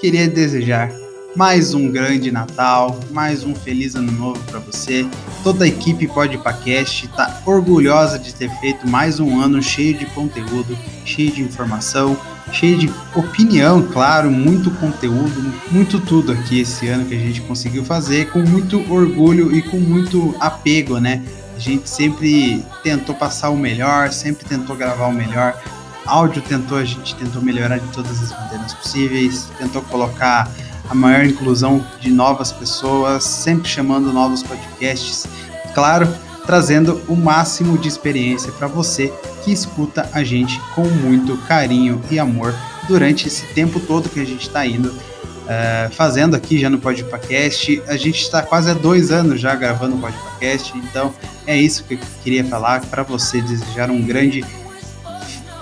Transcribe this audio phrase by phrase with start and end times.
[0.00, 0.90] Queria desejar
[1.36, 5.06] mais um grande Natal, mais um feliz ano novo para você.
[5.44, 10.76] Toda a equipe Podpacast está orgulhosa de ter feito mais um ano cheio de conteúdo,
[11.04, 12.18] cheio de informação,
[12.50, 17.84] cheio de opinião, claro, muito conteúdo, muito tudo aqui esse ano que a gente conseguiu
[17.84, 21.22] fazer com muito orgulho e com muito apego, né?
[21.54, 25.56] A gente sempre tentou passar o melhor, sempre tentou gravar o melhor,
[26.06, 30.50] áudio tentou, a gente tentou melhorar de todas as maneiras possíveis, tentou colocar
[30.88, 35.26] a maior inclusão de novas pessoas, sempre chamando novos podcasts,
[35.74, 36.08] claro,
[36.46, 39.12] trazendo o máximo de experiência para você
[39.44, 42.54] que escuta a gente com muito carinho e amor
[42.88, 47.82] durante esse tempo todo que a gente está indo uh, fazendo aqui já no Podcast.
[47.88, 51.12] A gente está quase há dois anos já gravando o Podcast, então
[51.46, 54.44] é isso que eu queria falar para você, desejar um grande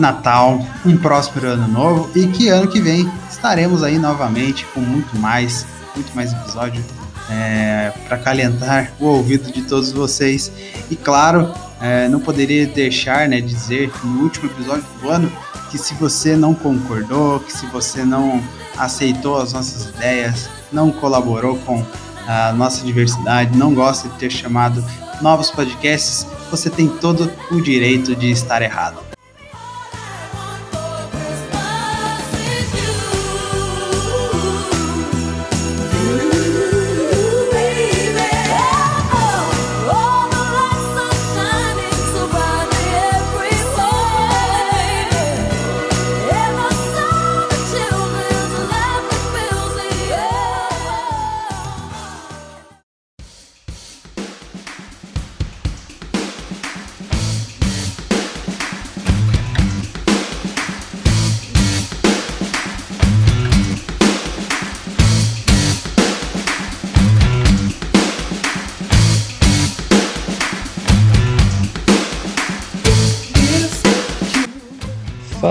[0.00, 5.16] Natal, um próspero ano novo e que ano que vem estaremos aí novamente com muito
[5.18, 6.82] mais, muito mais episódio
[7.30, 10.50] é, para calentar o ouvido de todos vocês.
[10.90, 15.32] E claro, é, não poderia deixar né, dizer no último episódio do ano
[15.70, 18.42] que se você não concordou, que se você não
[18.76, 21.84] aceitou as nossas ideias, não colaborou com
[22.26, 24.84] a nossa diversidade, não gosta de ter chamado
[25.22, 29.09] novos podcasts, você tem todo o direito de estar errado.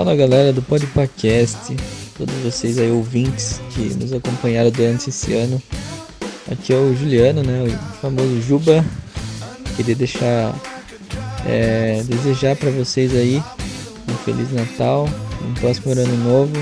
[0.00, 1.76] Fala galera do Podpacast,
[2.16, 5.62] todos vocês aí ouvintes que nos acompanharam durante esse ano.
[6.50, 8.82] Aqui é o Juliano, né, o famoso Juba.
[9.76, 10.58] Queria deixar,
[11.46, 13.42] é, desejar para vocês aí
[14.08, 15.06] um Feliz Natal,
[15.46, 16.56] um próximo ano novo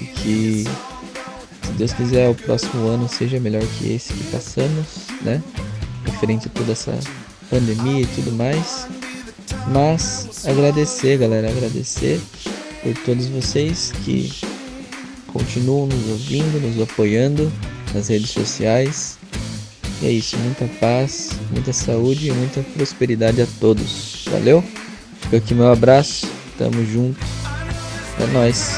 [0.00, 0.64] e que,
[1.66, 4.86] se Deus quiser, o próximo ano seja melhor que esse que passamos,
[5.20, 5.42] né,
[6.06, 6.98] referente a toda essa
[7.50, 8.86] pandemia e tudo mais.
[9.70, 12.22] Mas agradecer, galera, agradecer
[12.84, 14.30] por todos vocês que
[15.32, 17.50] continuam nos ouvindo, nos apoiando
[17.94, 19.18] nas redes sociais.
[20.02, 24.26] E é isso, muita paz, muita saúde e muita prosperidade a todos.
[24.30, 24.62] Valeu?
[25.22, 26.28] Fica aqui meu abraço,
[26.58, 27.18] tamo junto.
[28.20, 28.74] É nóis.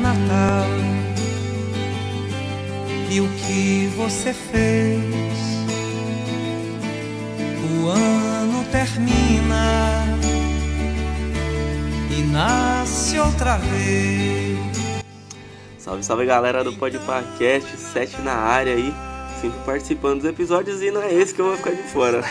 [0.00, 0.66] Natal.
[3.10, 5.00] E o que você fez?
[7.62, 10.04] O ano termina
[12.10, 14.58] e nasce outra vez.
[15.78, 18.94] Salve, salve galera do Podparcast, 7 na área aí,
[19.40, 22.22] sempre participando dos episódios e não é esse que eu vou ficar de fora.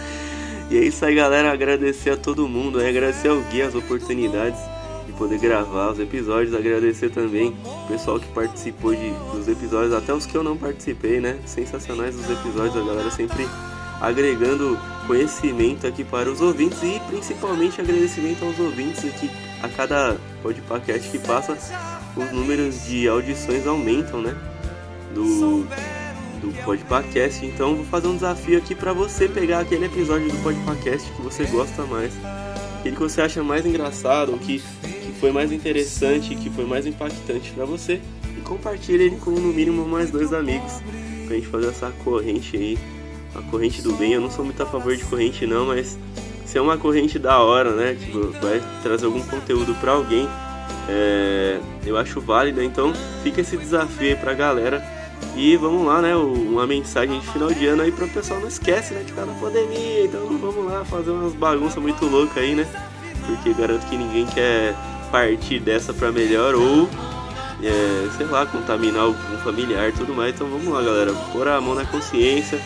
[0.70, 1.52] e é isso aí, galera.
[1.52, 2.88] Agradecer a todo mundo, né?
[2.88, 4.73] agradecer ao Gui as oportunidades
[5.14, 10.26] poder gravar os episódios, agradecer também o pessoal que participou de, dos episódios, até os
[10.26, 11.38] que eu não participei, né?
[11.46, 13.46] Sensacionais os episódios, a galera sempre
[14.00, 19.30] agregando conhecimento aqui para os ouvintes e principalmente agradecimento aos ouvintes que
[19.62, 21.56] a cada podcast que passa
[22.16, 24.36] os números de audições aumentam, né?
[25.14, 25.66] Do,
[26.40, 27.44] do podcast.
[27.44, 31.44] Então vou fazer um desafio aqui para você pegar aquele episódio do podcast que você
[31.44, 32.12] gosta mais,
[32.80, 37.50] aquele que você acha mais engraçado, que, que foi mais interessante, que foi mais impactante
[37.52, 38.00] para você
[38.36, 40.80] e compartilhe ele com no mínimo mais dois amigos
[41.26, 42.78] pra gente fazer essa corrente aí,
[43.34, 44.12] a corrente do bem.
[44.12, 45.98] Eu não sou muito a favor de corrente não, mas
[46.44, 47.96] se é uma corrente da hora, né?
[47.98, 50.28] Tipo, vai trazer algum conteúdo para alguém
[50.88, 52.62] é, eu acho válida.
[52.62, 54.82] Então fica esse desafio aí pra galera.
[55.36, 56.14] E vamos lá, né?
[56.14, 59.00] Uma mensagem de final de ano aí para o pessoal não esquece, né?
[59.00, 60.04] De ficar na pandemia.
[60.04, 62.66] Então vamos lá fazer umas bagunças muito loucas aí, né?
[63.26, 64.74] Porque garanto que ninguém quer
[65.14, 66.90] partir dessa para melhor ou,
[67.62, 70.34] é, sei lá, contaminar algum familiar tudo mais.
[70.34, 71.12] Então vamos lá, galera.
[71.32, 72.60] Pôr a mão na consciência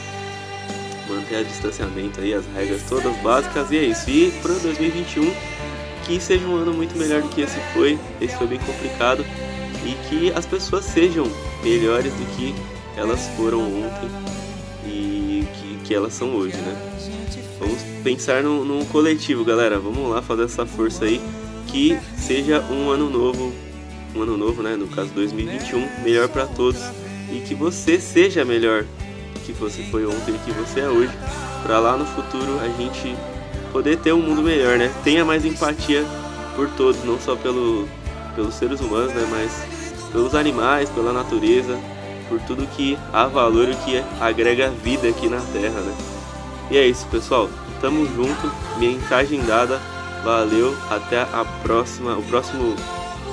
[1.11, 4.09] manter o distanciamento aí, as regras todas básicas e é isso.
[4.09, 5.31] E para 2021
[6.07, 7.99] que seja um ano muito melhor do que esse foi.
[8.19, 9.27] Esse foi bem complicado.
[9.85, 11.31] E que as pessoas sejam
[11.63, 12.55] melhores do que
[12.97, 14.09] elas foram ontem
[14.87, 16.95] e que, que elas são hoje, né?
[17.59, 19.79] Vamos pensar no coletivo, galera.
[19.79, 21.21] Vamos lá fazer essa força aí.
[21.69, 23.53] Que seja um ano novo,
[24.15, 24.77] um ano novo, né?
[24.77, 26.81] No caso 2021, melhor para todos.
[27.31, 28.85] E que você seja melhor
[29.45, 31.13] que você foi ontem e que você é hoje.
[31.63, 33.15] Para lá no futuro a gente
[33.73, 34.93] poder ter um mundo melhor, né?
[35.03, 36.05] Tenha mais empatia
[36.55, 37.89] por todos, não só pelo,
[38.35, 39.27] pelos seres humanos, né?
[39.31, 41.79] Mas pelos animais, pela natureza,
[42.29, 45.95] por tudo que há valor e que agrega vida aqui na Terra, né?
[46.71, 47.49] E é isso, pessoal.
[47.81, 48.51] Tamo junto.
[48.79, 49.81] Mensagem dada.
[50.29, 50.77] Valeu.
[50.91, 52.19] Até a próxima.
[52.19, 52.77] O próximo,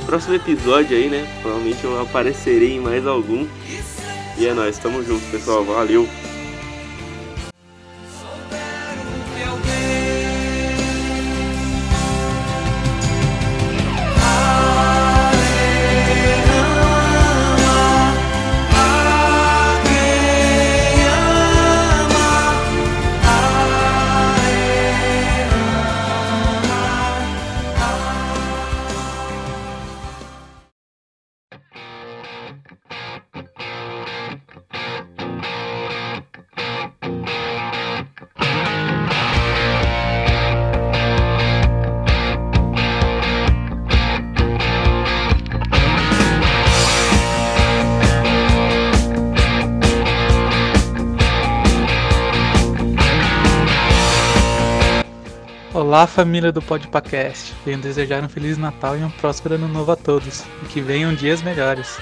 [0.06, 1.28] próximo episódio aí, né?
[1.42, 3.46] Provavelmente eu aparecerei em mais algum.
[4.38, 4.78] E é nóis.
[4.78, 5.66] Tamo junto, pessoal.
[5.66, 6.08] Valeu.
[55.96, 57.54] Olá, família do Podpacast.
[57.66, 60.44] Venho desejar um Feliz Natal e um próspero Ano Novo a todos.
[60.62, 61.98] E que venham dias melhores.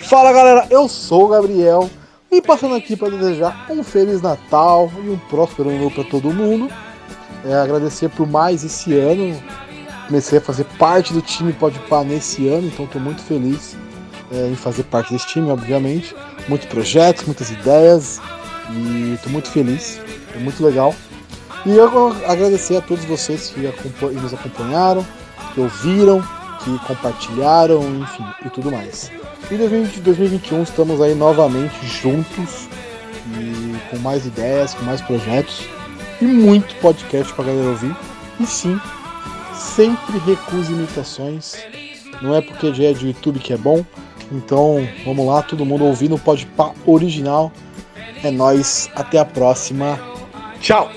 [0.00, 1.88] Fala galera, eu sou o Gabriel
[2.30, 6.70] e passando aqui para desejar um Feliz Natal e um próspero ano para todo mundo.
[7.42, 9.42] É, agradecer por mais esse ano.
[10.06, 13.74] Comecei a fazer parte do time Pode Par nesse ano, então estou muito feliz
[14.30, 16.14] é, em fazer parte desse time, obviamente.
[16.48, 18.20] Muitos projetos, muitas ideias
[18.70, 20.00] e estou muito feliz,
[20.34, 20.94] é muito legal.
[21.64, 23.60] E eu agradecer a todos vocês que
[24.12, 25.04] nos acompanharam,
[25.54, 26.22] que ouviram,
[26.66, 29.10] que compartilharam, enfim, e tudo mais.
[29.50, 32.68] Em 2021 estamos aí novamente juntos
[33.38, 35.68] e com mais ideias, com mais projetos
[36.20, 37.96] e muito podcast para galera ouvir.
[38.40, 38.80] E sim,
[39.54, 41.54] sempre recuse imitações.
[42.20, 43.84] Não é porque já é de YouTube que é bom.
[44.32, 47.52] Então, vamos lá, todo mundo ouvindo o Podpah original.
[48.24, 50.00] É nós, até a próxima.
[50.60, 50.90] Tchau.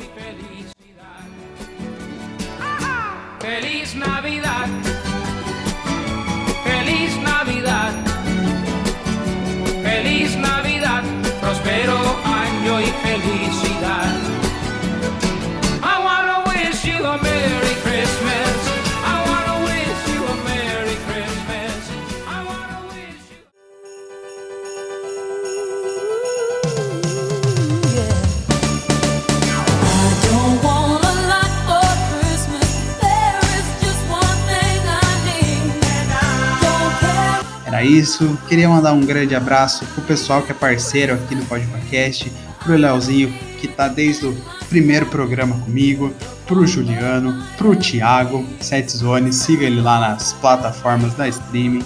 [37.80, 38.38] Era isso.
[38.48, 42.32] Queria mandar um grande abraço pro pessoal que é parceiro aqui no Podcast,
[42.64, 46.14] pro Leozinho, que tá desde o primeiro programa comigo,
[46.46, 51.84] pro Juliano, pro Thiago, Sete Zone, siga ele lá nas plataformas da streaming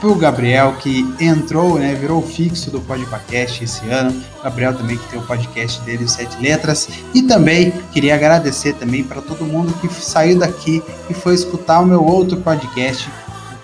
[0.00, 4.14] pro Gabriel, que entrou, né, virou fixo do podcast esse ano.
[4.42, 6.88] Gabriel também que tem o podcast dele, o Sete Letras.
[7.12, 11.86] E também queria agradecer também para todo mundo que saiu daqui e foi escutar o
[11.86, 13.10] meu outro podcast,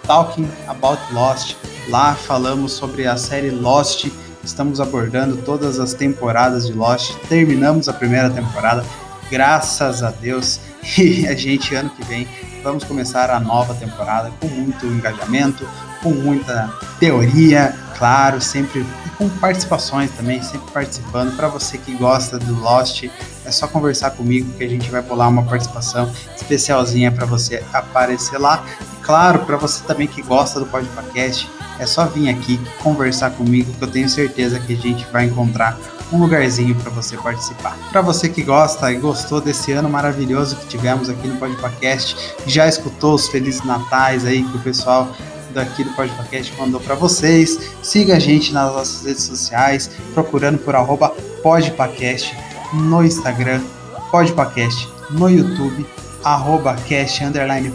[0.07, 1.57] Talking About Lost.
[1.89, 4.07] Lá falamos sobre a série Lost.
[4.43, 7.15] Estamos abordando todas as temporadas de Lost.
[7.29, 8.85] Terminamos a primeira temporada,
[9.31, 10.61] graças a Deus.
[10.99, 12.29] E a gente, ano que vem,
[12.63, 15.67] vamos começar a nova temporada com muito engajamento,
[16.03, 16.71] com muita
[17.01, 18.85] teoria, claro, sempre
[19.17, 21.35] com participações também, sempre participando.
[21.37, 23.05] Para você que gosta do Lost,
[23.45, 28.39] é só conversar comigo que a gente vai pular uma participação especialzinha para você aparecer
[28.39, 28.65] lá.
[29.05, 33.85] Claro, para você também que gosta do podcast, é só vir aqui conversar comigo que
[33.85, 35.79] eu tenho certeza que a gente vai encontrar
[36.13, 37.77] um lugarzinho para você participar.
[37.91, 42.67] Para você que gosta e gostou desse ano maravilhoso que tivemos aqui no Podcast, já
[42.67, 45.09] escutou os Felizes Natais aí que o pessoal
[45.53, 47.73] daqui do podcast mandou para vocês.
[47.83, 51.11] Siga a gente nas nossas redes sociais, procurando por arroba
[51.43, 52.35] podpacast
[52.73, 53.63] no Instagram,
[54.11, 55.87] podpacast no YouTube,
[56.25, 57.71] arroba cast underline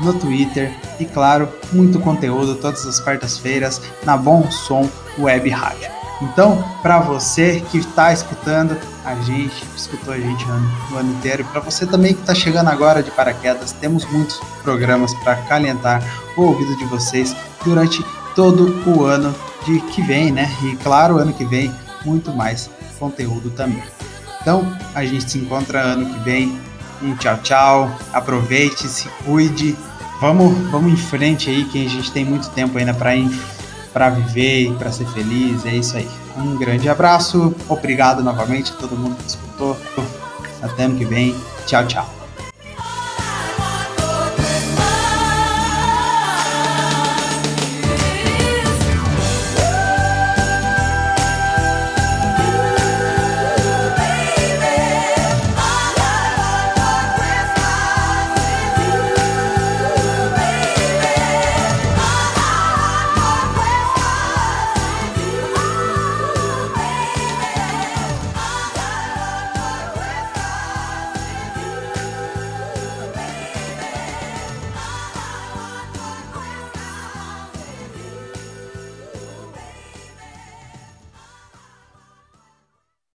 [0.00, 4.88] no Twitter e claro, muito conteúdo todas as quartas-feiras na Bom Som
[5.18, 5.90] Web Rádio.
[6.22, 11.60] Então, para você que está escutando a gente, escutou a gente o ano, inteiro, para
[11.60, 16.02] você também que está chegando agora de paraquedas, temos muitos programas para calentar
[16.36, 18.04] o ouvido de vocês durante
[18.34, 20.50] todo o ano de que vem, né?
[20.62, 23.82] E claro, ano que vem, muito mais conteúdo também.
[24.42, 26.58] Então, a gente se encontra ano que vem.
[27.02, 27.90] Um tchau, tchau.
[28.12, 29.76] Aproveite, se cuide.
[30.20, 33.12] Vamos, vamos em frente aí, que a gente tem muito tempo ainda para
[33.92, 35.64] para viver e para ser feliz.
[35.64, 36.08] É isso aí.
[36.36, 37.54] Um grande abraço.
[37.68, 39.76] Obrigado novamente a todo mundo que escutou.
[40.62, 41.34] Até ano que vem.
[41.66, 42.19] Tchau, tchau.